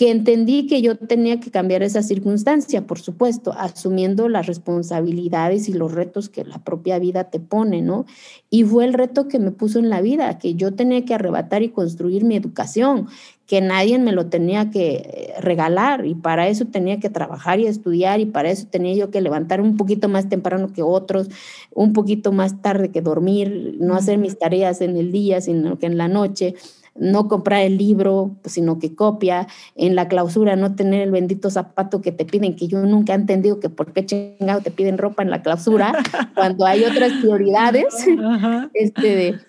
[0.00, 5.74] que entendí que yo tenía que cambiar esa circunstancia, por supuesto, asumiendo las responsabilidades y
[5.74, 8.06] los retos que la propia vida te pone, ¿no?
[8.48, 11.62] Y fue el reto que me puso en la vida, que yo tenía que arrebatar
[11.62, 13.08] y construir mi educación,
[13.50, 17.66] que nadie me lo tenía que eh, regalar y para eso tenía que trabajar y
[17.66, 21.28] estudiar y para eso tenía yo que levantar un poquito más temprano que otros,
[21.74, 25.86] un poquito más tarde que dormir, no hacer mis tareas en el día, sino que
[25.86, 26.54] en la noche
[26.94, 31.50] no comprar el libro, pues, sino que copia, en la clausura no tener el bendito
[31.50, 34.96] zapato que te piden, que yo nunca he entendido que por qué chingado te piden
[34.96, 35.92] ropa en la clausura,
[36.36, 38.06] cuando hay otras prioridades.
[38.74, 39.40] este,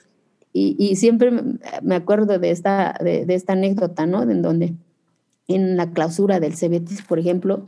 [0.54, 1.32] y, y, siempre
[1.82, 4.24] me acuerdo de esta, de, de esta anécdota, ¿no?
[4.24, 4.74] En donde
[5.48, 7.66] en la clausura del Cebetis, por ejemplo,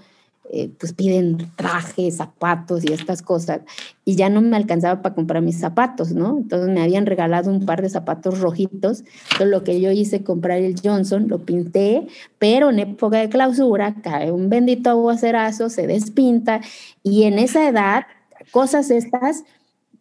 [0.50, 3.62] eh, pues piden trajes, zapatos y estas cosas.
[4.04, 6.38] Y ya no me alcanzaba para comprar mis zapatos, ¿no?
[6.38, 9.00] Entonces me habían regalado un par de zapatos rojitos.
[9.32, 12.08] Entonces lo que yo hice, comprar el Johnson, lo pinté,
[12.40, 16.60] pero en época de clausura cae un bendito aguacerazo, se despinta.
[17.04, 18.04] Y en esa edad,
[18.52, 19.46] cosas estas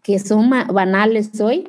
[0.03, 1.69] que son banales hoy,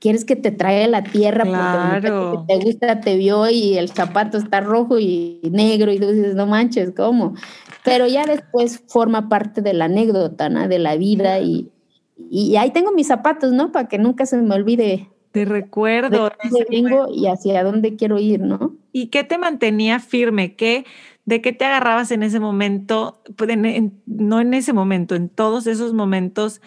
[0.00, 2.32] quieres que te traiga la tierra claro.
[2.32, 6.34] porque te gusta, te vio y el zapato está rojo y negro y tú dices,
[6.34, 7.34] no manches, ¿cómo?
[7.84, 10.66] Pero ya después forma parte de la anécdota, ¿no?
[10.66, 11.70] De la vida y,
[12.16, 13.70] y ahí tengo mis zapatos, ¿no?
[13.70, 15.10] Para que nunca se me olvide.
[15.32, 16.30] Te recuerdo.
[16.30, 18.74] De dónde vengo y hacia dónde quiero ir, ¿no?
[18.92, 20.56] ¿Y qué te mantenía firme?
[20.56, 20.86] ¿Qué,
[21.26, 23.22] ¿De qué te agarrabas en ese momento?
[23.36, 23.50] Pues,
[24.06, 26.60] no en ese momento, en todos esos momentos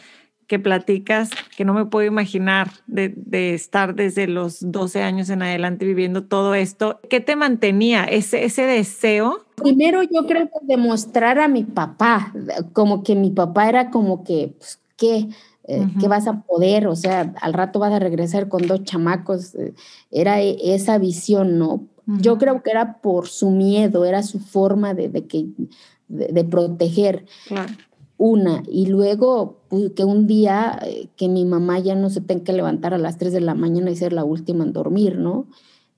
[0.47, 5.41] que platicas, que no me puedo imaginar de, de, estar desde los 12 años en
[5.41, 6.99] adelante viviendo todo esto.
[7.09, 9.45] ¿Qué te mantenía ese, ese deseo?
[9.55, 12.33] Primero yo creo que demostrar a mi papá,
[12.73, 15.29] como que mi papá era como que, pues, ¿qué?
[15.65, 16.87] Eh, ¿Qué vas a poder?
[16.87, 19.55] O sea, al rato vas a regresar con dos chamacos.
[19.55, 19.73] Eh,
[20.11, 21.87] era e, esa visión, ¿no?
[22.05, 25.45] Yo creo que era por su miedo, era su forma de, de que,
[26.09, 27.25] de, de proteger.
[27.47, 27.71] Claro
[28.17, 32.43] una, y luego pues, que un día eh, que mi mamá ya no se tenga
[32.43, 35.47] que levantar a las 3 de la mañana y ser la última en dormir, ¿no?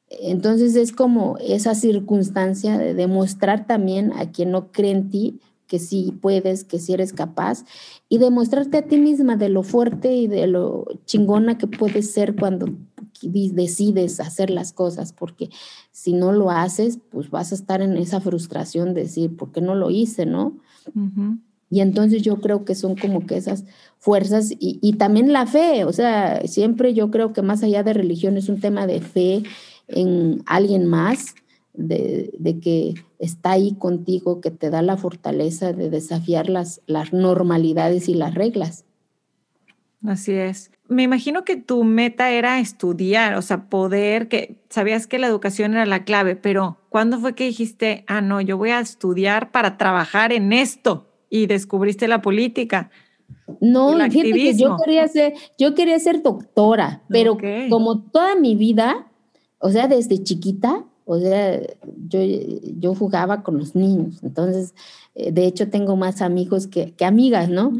[0.08, 5.80] Entonces es como esa circunstancia de demostrar también a quien no cree en ti que
[5.80, 7.66] sí puedes, que sí eres capaz
[8.08, 12.36] y demostrarte a ti misma de lo fuerte y de lo chingona que puedes ser
[12.36, 12.68] cuando
[13.22, 15.50] decides hacer las cosas, porque
[15.92, 19.62] si no lo haces, pues vas a estar en esa frustración de decir, ¿por qué
[19.62, 20.60] no lo hice, no?
[21.76, 23.66] Y entonces yo creo que son como que esas
[23.98, 28.38] fuerzas y, también la fe, o sea, siempre yo creo que más allá de religión
[28.38, 29.44] es un tema de fe
[29.90, 31.36] en alguien más,
[31.74, 37.12] de, de que está ahí contigo, que te da la fortaleza de desafiar las, las
[37.12, 38.86] normalidades y las reglas.
[40.06, 40.72] Así es.
[40.88, 45.74] Me imagino que tu meta era estudiar, o sea, poder, que sabías que la educación
[45.74, 49.76] era la clave, pero ¿cuándo fue que dijiste, ah, no, yo voy a estudiar para
[49.76, 52.90] trabajar en esto y descubriste la política?
[53.60, 57.38] No, fíjate que yo quería ser, yo quería ser doctora, pero
[57.70, 59.08] como toda mi vida,
[59.60, 61.62] o sea, desde chiquita, o sea,
[62.08, 62.20] yo,
[62.80, 64.74] yo jugaba con los niños, entonces,
[65.14, 67.74] eh, de hecho, tengo más amigos que, que amigas, ¿no?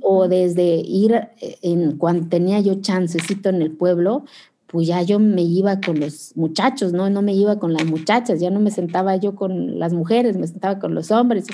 [0.00, 4.24] O desde ir, eh, en, cuando tenía yo chancecito en el pueblo,
[4.66, 7.08] pues ya yo me iba con los muchachos, ¿no?
[7.08, 10.46] No me iba con las muchachas, ya no me sentaba yo con las mujeres, me
[10.46, 11.46] sentaba con los hombres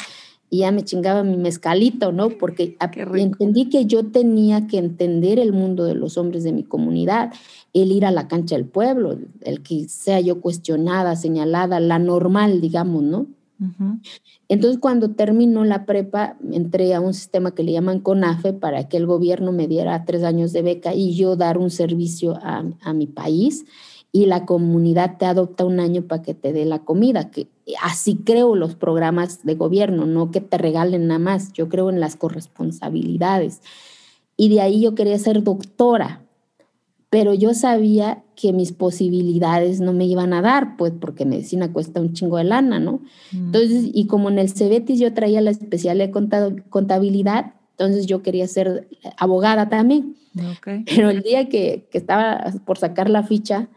[0.50, 2.28] y ya me chingaba mi mezcalito, ¿no?
[2.30, 2.76] Porque
[3.14, 7.32] entendí que yo tenía que entender el mundo de los hombres de mi comunidad,
[7.72, 12.60] el ir a la cancha del pueblo, el que sea yo cuestionada, señalada, la normal,
[12.60, 13.26] digamos, ¿no?
[14.48, 18.96] Entonces, cuando terminó la prepa, entré a un sistema que le llaman CONAFE para que
[18.96, 22.92] el gobierno me diera tres años de beca y yo dar un servicio a, a
[22.94, 23.66] mi país
[24.12, 27.48] y la comunidad te adopta un año para que te dé la comida, que
[27.82, 32.00] así creo los programas de gobierno, no que te regalen nada más, yo creo en
[32.00, 33.60] las corresponsabilidades.
[34.36, 36.22] Y de ahí yo quería ser doctora,
[37.10, 42.00] pero yo sabía que mis posibilidades no me iban a dar, pues porque medicina cuesta
[42.00, 43.00] un chingo de lana, ¿no?
[43.32, 43.46] Mm.
[43.46, 48.46] Entonces, y como en el Cebetis yo traía la especialidad de contabilidad, entonces yo quería
[48.46, 50.16] ser abogada también.
[50.86, 53.68] Pero el día que, que, estaba por sacar la ficha,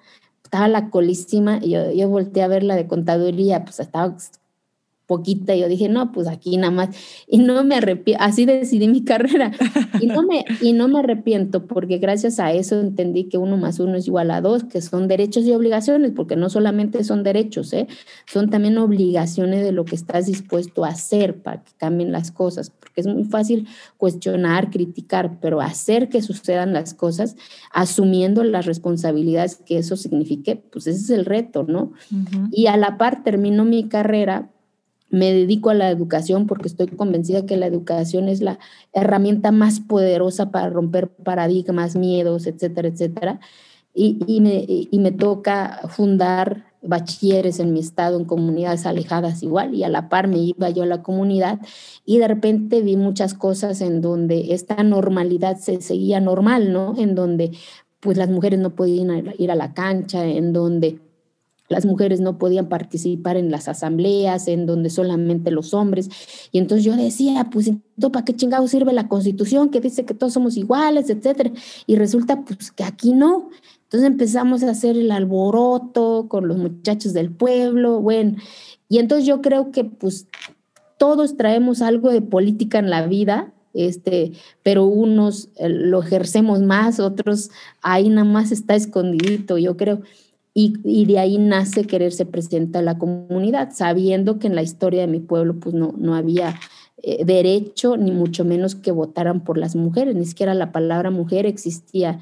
[0.54, 4.16] estaba la colísima y yo, yo volteé a ver la de contaduría, pues estaba
[5.06, 6.90] poquita, yo dije, no, pues aquí nada más,
[7.28, 9.52] y no me arrepiento, así decidí mi carrera,
[10.00, 13.80] y no, me, y no me arrepiento, porque gracias a eso entendí que uno más
[13.80, 17.74] uno es igual a dos, que son derechos y obligaciones, porque no solamente son derechos,
[17.74, 17.88] ¿eh?
[18.26, 22.70] son también obligaciones de lo que estás dispuesto a hacer para que cambien las cosas,
[22.70, 27.36] porque es muy fácil cuestionar, criticar, pero hacer que sucedan las cosas,
[27.72, 31.92] asumiendo las responsabilidades que eso signifique, pues ese es el reto, ¿no?
[32.52, 34.53] Y a la par termino mi carrera
[35.14, 38.58] me dedico a la educación porque estoy convencida que la educación es la
[38.94, 43.40] herramienta más poderosa para romper paradigmas, miedos, etcétera, etcétera.
[43.94, 49.76] Y, y, me, y, me, toca fundar bachilleres en mi estado, en comunidades alejadas igual,
[49.76, 51.60] y a la par me iba yo a la comunidad
[52.06, 56.96] y de repente vi muchas cosas en donde esta normalidad se seguía normal, ¿no?
[56.98, 57.52] En donde
[58.00, 61.00] pues las mujeres no podían ir a la cancha, en donde
[61.74, 66.08] las mujeres no podían participar en las asambleas, en donde solamente los hombres.
[66.52, 67.72] Y entonces yo decía, pues,
[68.12, 71.52] ¿para qué chingado sirve la constitución que dice que todos somos iguales, etcétera?
[71.88, 73.50] Y resulta, pues, que aquí no.
[73.86, 78.36] Entonces empezamos a hacer el alboroto con los muchachos del pueblo, bueno.
[78.88, 80.28] Y entonces yo creo que, pues,
[81.00, 87.00] todos traemos algo de política en la vida, este, pero unos eh, lo ejercemos más,
[87.00, 87.50] otros
[87.82, 90.04] ahí nada más está escondidito, yo creo.
[90.56, 95.08] Y, de ahí nace quererse presentar a la comunidad, sabiendo que en la historia de
[95.08, 96.60] mi pueblo pues no, no había
[97.02, 101.48] eh, derecho, ni mucho menos que votaran por las mujeres, ni siquiera la palabra mujer
[101.48, 102.20] existía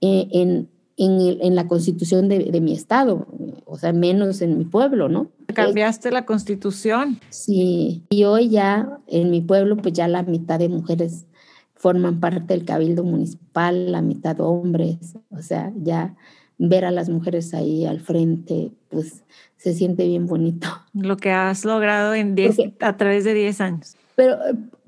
[0.00, 3.26] eh, en, en, en, la constitución de, de, mi estado,
[3.64, 5.32] o sea, menos en mi pueblo, ¿no?
[5.52, 7.18] Cambiaste la constitución.
[7.30, 11.26] Sí, y hoy ya en mi pueblo pues ya la mitad de mujeres
[11.74, 16.14] forman parte del cabildo municipal, la mitad hombres, o sea, ya
[16.58, 19.24] ver a las mujeres ahí al frente, pues
[19.56, 20.68] se siente bien bonito.
[20.94, 22.36] Lo que has logrado en
[22.80, 23.96] a través de 10 años.
[24.14, 24.36] Pero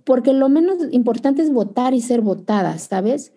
[0.05, 3.33] porque lo menos importante es votar y ser votadas, ¿sabes?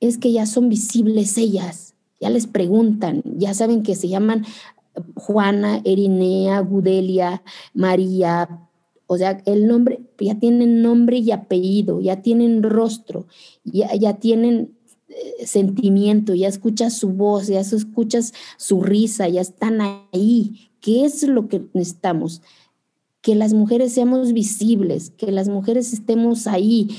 [0.00, 4.44] Es que ya son visibles ellas, ya les preguntan, ya saben que se llaman
[5.14, 7.42] Juana, Erinea, Gudelia,
[7.74, 8.48] María,
[9.06, 13.26] o sea, el nombre, ya tienen nombre y apellido, ya tienen rostro,
[13.64, 14.83] ya, ya tienen eh,
[15.44, 20.70] sentimiento, ya escuchas su voz, ya escuchas su risa, ya están ahí.
[20.80, 22.42] ¿Qué es lo que necesitamos?
[23.20, 26.96] Que las mujeres seamos visibles, que las mujeres estemos ahí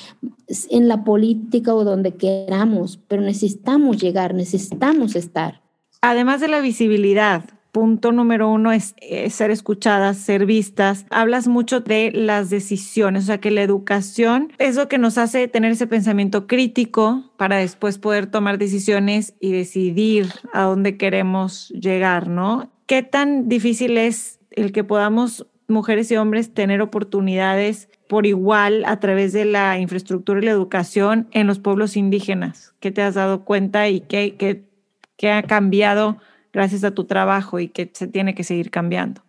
[0.70, 5.62] en la política o donde queramos, pero necesitamos llegar, necesitamos estar.
[6.02, 7.44] Además de la visibilidad,
[7.76, 8.96] punto número uno es,
[9.28, 11.06] ser escuchadas, ser vistas.
[11.10, 15.50] Hablas mucho de las decisiones, o sea que la educación es lo que nos hace
[15.50, 22.30] tener ese pensamiento crítico para después poder tomar decisiones y decidir a dónde queremos llegar,
[22.30, 22.72] ¿no?
[22.86, 29.02] ¿Qué tan difícil es el que podamos mujeres y hombres tener oportunidades por igual a
[29.02, 32.74] través de la infraestructura y la educación en los pueblos indígenas?
[32.80, 34.64] ¿Qué te has dado cuenta y qué, qué,
[35.18, 36.20] qué ha cambiado
[36.56, 39.22] gracias a tu trabajo y que se tiene que seguir cambiando?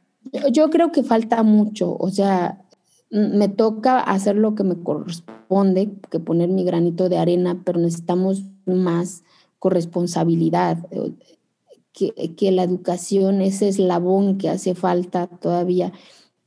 [0.53, 2.63] Yo creo que falta mucho, o sea,
[3.11, 8.45] me toca hacer lo que me corresponde, que poner mi granito de arena, pero necesitamos
[8.65, 9.25] más
[9.59, 11.13] corresponsabilidad, eh,
[11.93, 15.93] que, que la educación, ese eslabón que hace falta todavía,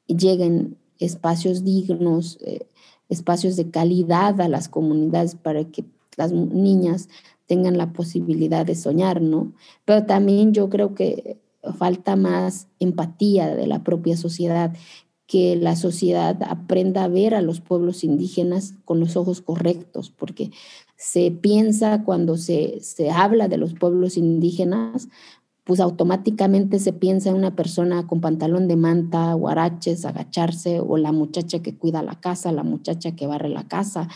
[0.08, 2.68] lleguen espacios dignos, eh,
[3.10, 5.84] espacios de calidad a las comunidades para que
[6.16, 7.10] las niñas
[7.50, 9.52] tengan la posibilidad de soñar, ¿no?
[9.84, 11.38] Pero también yo creo que
[11.80, 14.72] falta más empatía de la propia sociedad,
[15.26, 20.52] que la sociedad aprenda a ver a los pueblos indígenas con los ojos correctos, porque
[20.96, 25.08] se piensa cuando se, se habla de los pueblos indígenas,
[25.64, 31.12] pues automáticamente se piensa en una persona con pantalón de manta, guaraches, agacharse, o la
[31.12, 34.08] muchacha que cuida la casa, la muchacha que barre la casa.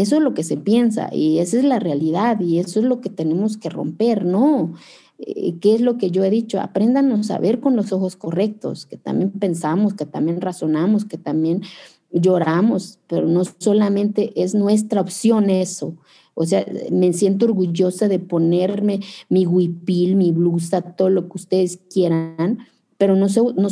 [0.00, 3.00] Eso es lo que se piensa y esa es la realidad y eso es lo
[3.00, 4.74] que tenemos que romper, ¿no?
[5.18, 6.60] Eh, ¿Qué es lo que yo he dicho?
[6.60, 11.62] Apréndanos a ver con los ojos correctos, que también pensamos, que también razonamos, que también
[12.10, 15.96] lloramos, pero no solamente es nuestra opción eso,
[16.40, 21.80] o sea, me siento orgullosa de ponerme mi huipil, mi blusa, todo lo que ustedes
[21.92, 22.58] quieran,
[22.96, 23.68] pero no soy, no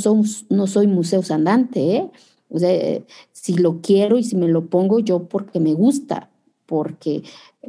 [0.50, 2.10] no soy museo andante, ¿eh?
[2.56, 6.30] O sea, si lo quiero y si me lo pongo yo porque me gusta,
[6.64, 7.22] porque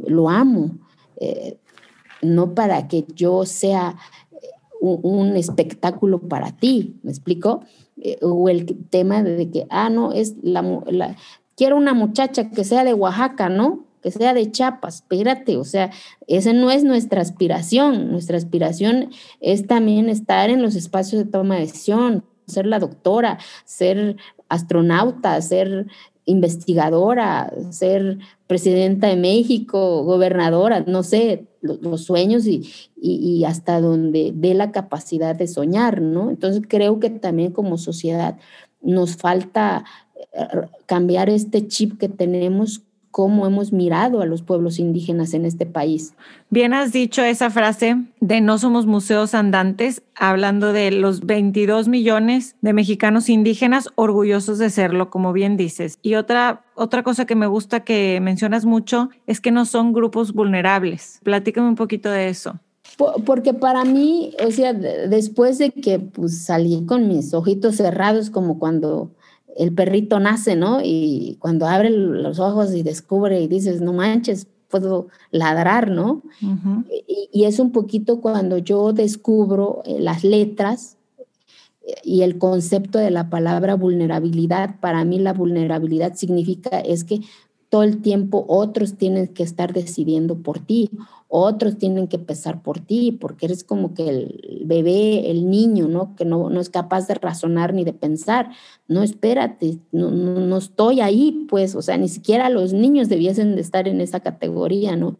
[0.07, 0.77] lo amo,
[1.17, 1.57] eh,
[2.21, 3.97] no para que yo sea
[4.79, 7.65] un, espectáculo para ti, ¿me explico?
[8.01, 11.17] Eh, o el tema de que, ah, no, es la, la,
[11.57, 13.85] quiero una muchacha que sea de Oaxaca, ¿no?
[14.01, 15.91] que sea de chapas, espérate, o sea,
[16.27, 19.09] esa no es nuestra aspiración, nuestra aspiración
[19.41, 24.17] es también estar en los espacios de toma de decisión, ser la doctora, ser
[24.49, 25.87] astronauta, ser
[26.25, 32.69] investigadora, ser presidenta de México, gobernadora, no sé, los, sueños y,
[33.01, 36.29] y, hasta donde dé la capacidad de soñar, ¿no?
[36.29, 38.37] Entonces creo que también como sociedad
[38.81, 39.85] nos falta
[40.33, 40.47] eh,
[40.85, 46.13] cambiar este chip que tenemos cómo hemos mirado a los pueblos indígenas en este país.
[46.49, 52.55] Bien has dicho esa frase de no somos museos andantes, hablando de los 22 millones
[52.61, 55.99] de mexicanos indígenas orgullosos de serlo, como bien dices.
[56.01, 60.33] Y otra, otra cosa que me gusta que mencionas mucho es que no son grupos
[60.33, 61.19] vulnerables.
[61.23, 62.59] Platícame un poquito de eso.
[63.25, 68.57] Porque para mí, o sea, después de que pues, salí con mis ojitos cerrados, como
[68.57, 69.11] cuando
[69.57, 70.79] el perrito nace, ¿no?
[70.83, 76.21] Y cuando abre los ojos y descubre y dices, no manches, puedo ladrar, ¿no?
[77.31, 80.97] y, es un poquito cuando yo descubro eh, las letras
[81.85, 84.79] eh, y el concepto de la palabra vulnerabilidad.
[84.79, 87.21] Para mí la vulnerabilidad significa es que
[87.69, 90.89] todo el tiempo otros tienen que estar decidiendo por ti,
[91.29, 96.15] otros tienen que pesar por ti, porque eres como que el bebé, el niño, ¿no?
[96.15, 98.49] Que no, no es capaz de razonar ni de pensar.
[98.87, 103.55] No, espérate, no, no, no, estoy ahí, pues, o sea, ni siquiera los niños debiesen
[103.55, 105.17] de estar en esa categoría, ¿no?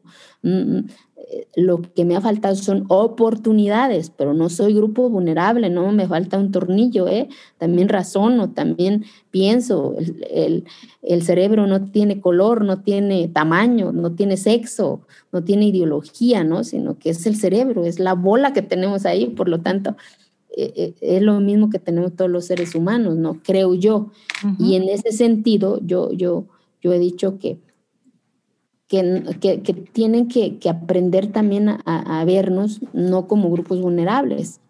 [1.19, 6.08] Eh, lo que me ha faltado son oportunidades, pero no soy grupo vulnerable, no me
[6.08, 7.27] falta un tornillo, ¿eh?
[7.58, 10.65] También razono, también pienso, el,
[11.01, 15.01] el, cerebro no tiene color, no tiene tamaño, no tiene sexo,
[15.32, 16.63] no tiene ideología, ¿no?
[16.63, 19.97] Sino que es el cerebro, es la bola que tenemos ahí, por lo tanto,
[20.56, 23.41] eh, eh, es lo mismo que tenemos todos los seres humanos, ¿no?
[23.43, 24.12] Creo yo.
[24.60, 26.45] Y en ese sentido, yo, yo,
[26.82, 27.60] yo he dicho que
[28.88, 34.62] que, que, tienen que, que, aprender también a, a, vernos no como grupos vulnerables.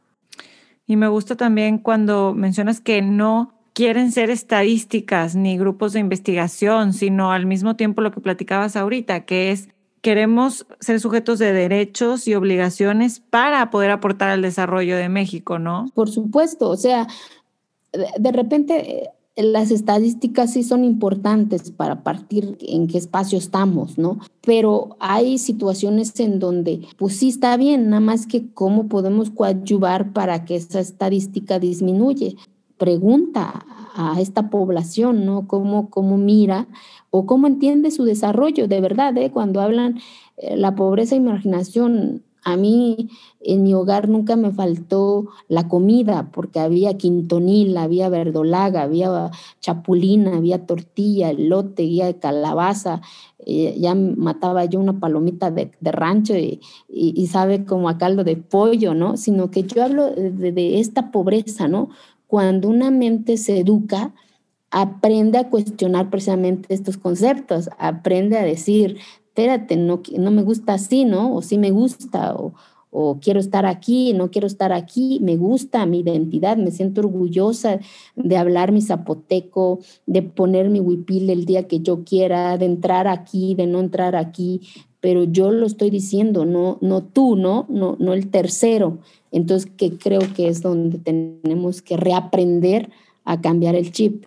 [0.88, 6.94] Y me gusta también cuando mencionas que no quieren ser estadísticas ni grupos de investigación,
[6.94, 9.70] sino al mismo tiempo lo que platicabas ahorita, que es
[10.02, 15.92] queremos ser sujetos de derechos y obligaciones para poder aportar al desarrollo de México, ¿no?
[15.94, 17.08] Por supuesto, o sea,
[17.92, 24.20] de repente las estadísticas sí son importantes para partir en qué espacio estamos, ¿no?
[24.42, 30.12] Pero hay situaciones en donde, pues sí está bien, nada más que cómo podemos coadyuvar
[30.12, 32.36] para que esa estadística disminuye.
[32.78, 33.66] Pregunta
[33.96, 35.48] a esta población, ¿no?
[35.48, 36.68] ¿Cómo, cómo mira
[37.12, 39.32] o cómo entiende su desarrollo de verdad, ¿eh?
[39.32, 40.00] Cuando hablan
[40.38, 43.10] eh, la pobreza y marginación a mí
[43.42, 50.38] en mi hogar nunca me faltó la comida, porque había quintonil, había verdolaga, había chapulina,
[50.38, 53.02] había tortilla, elote, guía de calabaza,
[53.46, 58.94] eh, ya mataba yo una palomita de, rancho y, sabe como a caldo de pollo,
[58.94, 59.18] ¿no?
[59.18, 61.90] Sino que yo hablo de, de esta pobreza, ¿no?
[62.28, 64.14] Cuando una mente se educa,
[64.72, 69.00] aprende a cuestionar precisamente estos conceptos, aprende a decir,
[69.38, 71.36] espérate, no, no me gusta así, ¿no?
[71.36, 72.36] O sí me gusta,
[72.90, 77.80] o, quiero estar aquí, no quiero estar aquí, me gusta mi identidad, me siento orgullosa
[78.16, 83.08] de hablar mi zapoteco, de poner mi huipil el día que yo quiera, de entrar
[83.08, 84.62] aquí, de no entrar aquí,
[85.02, 87.68] pero yo lo estoy diciendo, no, no tú, ¿no?
[87.70, 88.98] No, no el tercero.
[89.32, 92.90] Entonces, creo que es donde tenemos que reaprender
[93.24, 94.26] a cambiar el chip.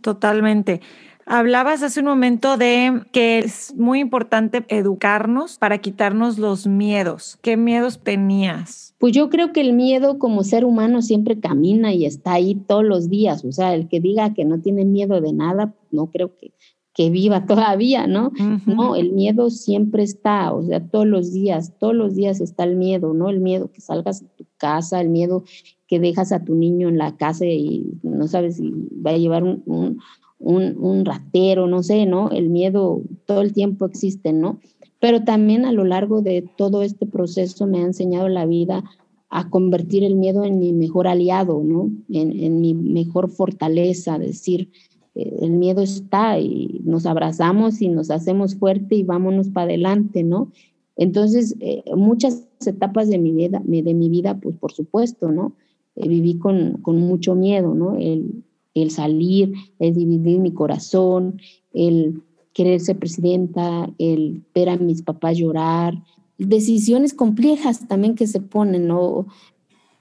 [0.00, 0.80] Totalmente.
[1.28, 7.36] Hablabas hace un momento de que es muy importante educarnos para quitarnos los miedos.
[7.42, 8.94] ¿Qué miedos tenías?
[8.98, 12.84] Pues yo creo que el miedo como ser humano siempre camina y está ahí todos
[12.84, 13.44] los días.
[13.44, 16.52] O sea, el que diga que no tiene miedo de nada, no creo que,
[16.94, 18.30] que viva todavía, ¿no?
[18.64, 22.76] No, el miedo siempre está, o sea, todos los días, todos los días está el
[22.76, 23.30] miedo, ¿no?
[23.30, 25.42] El miedo que salgas de tu casa, el miedo
[25.88, 28.72] que dejas a tu niño en la casa y no sabes si
[29.04, 29.98] va a llevar un un,
[30.38, 32.30] ratero, no sé, ¿no?
[32.30, 34.58] El miedo todo el tiempo existe, ¿no?
[35.00, 38.84] Pero también a lo largo de todo este proceso me ha enseñado la vida
[39.28, 41.90] a convertir el miedo en mi mejor aliado, ¿no?
[42.08, 44.70] En, mi mejor fortaleza, decir,
[45.14, 50.22] eh, el miedo está y nos abrazamos y nos hacemos fuerte y vámonos para adelante,
[50.22, 50.52] ¿no?
[50.96, 55.52] Entonces, eh, muchas etapas de mi vida, de mi vida, pues por supuesto, ¿no?
[55.96, 57.96] Eh, viví con, con, mucho miedo, ¿no?
[57.96, 58.44] El,
[58.82, 61.40] el salir, el dividir mi corazón,
[61.72, 62.22] el
[62.52, 66.02] querer ser presidenta, el ver a mis papás llorar,
[66.38, 69.26] decisiones complejas también que se ponen, ¿no?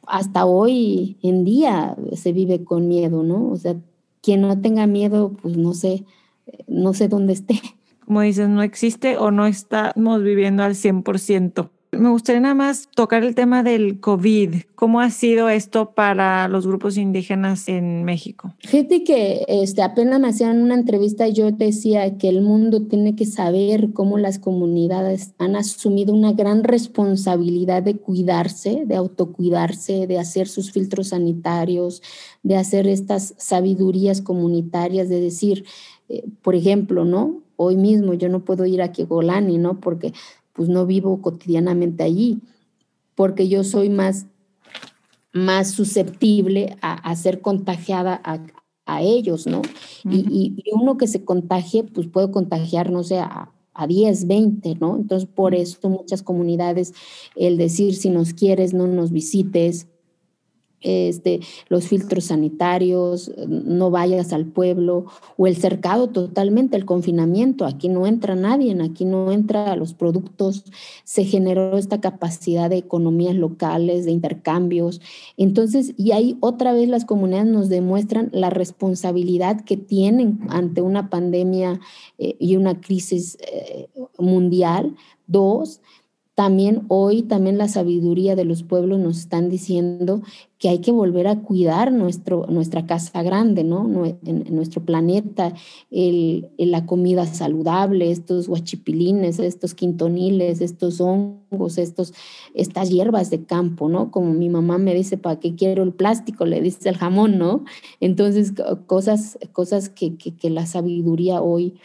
[0.08, 3.50] Hasta hoy en día se vive con miedo, ¿no?
[3.50, 3.76] O sea,
[4.22, 6.04] quien no tenga miedo, pues no sé,
[6.68, 7.62] no sé dónde esté.
[8.06, 11.70] Como dices, no existe o no estamos viviendo al 100%.
[11.98, 14.56] Me gustaría nada más tocar el tema del COVID.
[14.76, 18.54] ¿Cómo ha sido esto para los grupos indígenas en México?
[18.60, 23.16] Fíjate que este, apenas me hacían una entrevista y yo decía que el mundo tiene
[23.16, 30.20] que saber cómo las comunidades han asumido una gran responsabilidad de cuidarse, de autocuidarse, de
[30.20, 32.02] hacer sus filtros sanitarios,
[32.44, 35.66] de hacer estas sabidurías comunitarias, de decir,
[36.10, 37.42] eh, por ejemplo, ¿no?
[37.56, 39.80] Hoy mismo yo no puedo ir a Kegolani, ¿no?
[39.80, 40.14] Porque
[40.56, 42.40] pues no vivo cotidianamente allí,
[43.14, 44.26] porque yo soy más,
[45.34, 49.62] más susceptible a, ser contagiada a, ellos, ¿no?
[50.10, 54.96] y, uno que se contagie, pues puede contagiar, no sé, a, a 10, 20, ¿no?
[54.96, 56.94] Entonces, por eso muchas comunidades,
[57.36, 59.88] el decir, si nos quieres, no nos visites,
[61.70, 65.06] los filtros sanitarios, no vayas al pueblo,
[65.38, 70.64] o el cercado totalmente, el confinamiento, aquí no entra nadie, aquí no entra los productos,
[71.04, 75.02] se generó esta capacidad de economías locales, de intercambios.
[75.38, 81.10] Entonces, y ahí otra vez las comunidades nos demuestran la responsabilidad que tienen ante una
[81.10, 81.80] pandemia
[82.18, 84.96] eh, y una crisis eh, mundial.
[85.28, 85.82] Dos,
[86.36, 90.22] también hoy, también la sabiduría de los pueblos nos están diciendo
[90.60, 94.06] que hay que volver a cuidar nuestro, nuestra casa grande, ¿no?
[94.06, 95.54] En, nuestro planeta,
[95.92, 102.14] el, la comida saludable, estos guachipilines, estos quintoniles, estos hongos, estos,
[102.54, 104.12] estas hierbas de campo, ¿no?
[104.12, 106.46] Como mi mamá me dice, ¿para qué quiero el plástico?
[106.46, 107.64] Le dice el jamón, ¿no?
[108.02, 108.54] Entonces,
[108.88, 111.76] cosas, cosas que, que, que la sabiduría hoy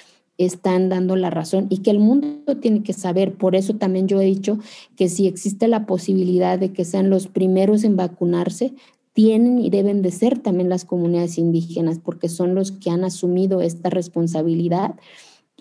[0.44, 3.34] están dando la razón y que el mundo tiene que saber.
[3.34, 4.58] Por eso también yo he dicho
[4.96, 8.72] que si existe la posibilidad de que sean los primeros en vacunarse,
[9.12, 13.60] tienen y deben de ser también las comunidades indígenas, porque son los que han asumido
[13.60, 14.94] esta responsabilidad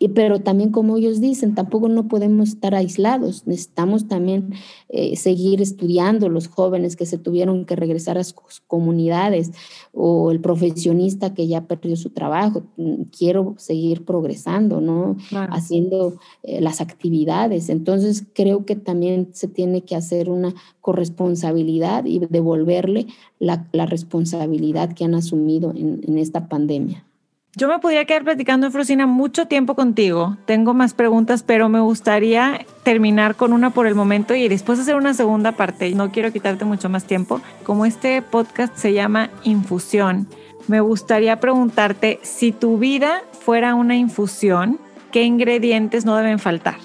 [0.07, 4.53] pero también como ellos dicen, tampoco no podemos estar aislados, necesitamos también
[4.87, 9.51] eh, seguir estudiando los jóvenes que se tuvieron que regresar a sus comunidades
[9.93, 12.63] o el profesionista que ya perdió su trabajo.
[12.77, 15.17] Mm, quiero seguir progresando, ¿no?
[15.51, 17.67] Haciendo eh, las actividades.
[17.67, 25.03] Entonces creo que también se tiene que hacer una corresponsabilidad y devolverle la, responsabilidad que
[25.03, 27.08] han asumido en esta pandemia.
[27.55, 30.37] Yo me podría quedar platicando, Frosina, mucho tiempo contigo.
[30.45, 34.95] Tengo más preguntas, pero me gustaría terminar con una por el momento y después hacer
[34.95, 35.93] una segunda parte.
[35.95, 37.41] No quiero quitarte mucho más tiempo.
[37.63, 40.27] Como este podcast se llama Infusión,
[40.67, 44.79] me gustaría preguntarte si tu vida fuera una infusión,
[45.11, 46.75] ¿qué ingredientes no deben faltar?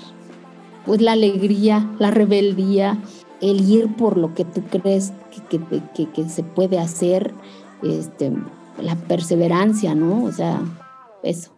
[0.85, 2.99] pues la alegría, la rebeldía,
[3.41, 5.13] el ir por lo que tú crees
[5.49, 5.61] que,
[5.95, 7.33] que, que, se puede hacer,
[7.83, 8.33] este,
[8.79, 10.25] la perseverancia, ¿no?
[10.25, 10.61] O sea,
[11.23, 11.51] eso.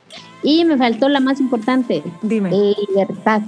[0.42, 2.50] Y me faltó la más importante, Dime.
[2.50, 3.42] libertad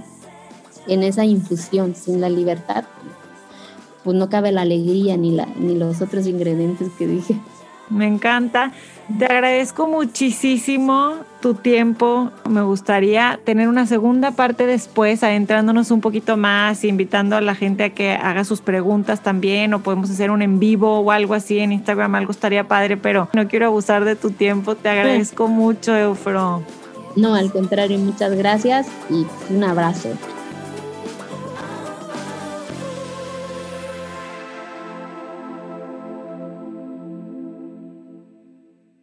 [0.87, 1.95] en esa infusión.
[1.95, 2.85] Sin la libertad,
[4.05, 7.39] pues no cabe la alegría ni, la, ni los otros ingredientes que dije.
[7.91, 8.73] Me encanta.
[9.19, 12.31] Te agradezco muchísimo tu tiempo.
[12.49, 17.85] Me gustaría tener una segunda parte después, adentrándonos un poquito más, invitando a la gente
[17.85, 21.59] a que haga sus preguntas también, o podemos hacer un en vivo o algo así
[21.59, 24.75] en Instagram, algo estaría padre, pero no quiero abusar de tu tiempo.
[24.75, 26.63] Te agradezco mucho, Eufro.
[27.17, 30.11] No, al contrario, muchas gracias y un abrazo.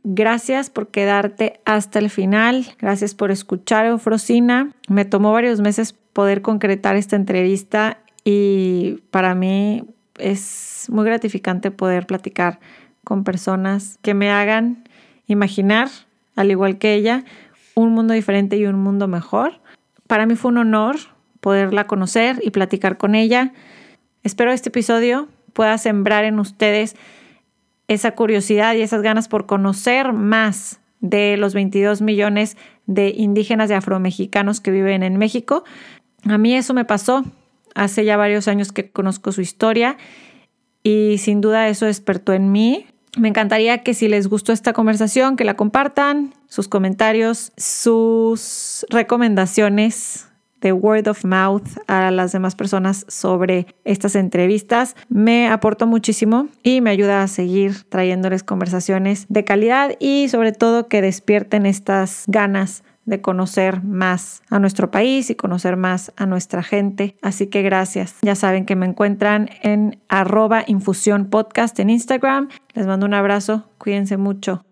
[0.08, 2.68] Gracias por quedarte hasta el final.
[2.78, 4.70] Gracias por escuchar, Eufrosina.
[4.88, 9.84] Me tomó varios meses poder concretar esta entrevista y para mí
[10.20, 12.60] es muy gratificante poder platicar
[13.04, 14.88] con personas que me hagan
[15.26, 15.90] imaginar,
[16.36, 17.26] al igual que ella,
[17.74, 19.60] un mundo diferente y un mundo mejor.
[20.06, 20.98] Para mí fue un honor
[21.40, 23.54] poderla conocer y platicar con ella.
[24.22, 26.96] Espero este episodio pueda sembrar en ustedes
[27.88, 32.58] esa curiosidad y esas ganas por conocer más de los 22 millones
[32.88, 35.64] de indígenas y afromexicanos que viven en México.
[36.24, 37.24] A mí eso me pasó
[37.76, 39.98] hace ya varios años que conozco su historia
[40.82, 42.88] y sin duda eso despertó en mí.
[43.18, 50.28] Me encantaría que si les gustó esta conversación, que la compartan, sus comentarios, sus recomendaciones
[50.72, 56.90] word of mouth a las demás personas sobre estas entrevistas me aportó muchísimo y me
[56.90, 63.22] ayuda a seguir trayéndoles conversaciones de calidad y sobre todo que despierten estas ganas de
[63.22, 67.16] conocer más a nuestro país y conocer más a nuestra gente.
[67.22, 68.16] Así que gracias.
[68.24, 72.50] Ya saben que me encuentran en arroba infusión podcast en Instagram.
[72.74, 73.70] Les mando un abrazo.
[73.78, 74.66] Cuídense mucho.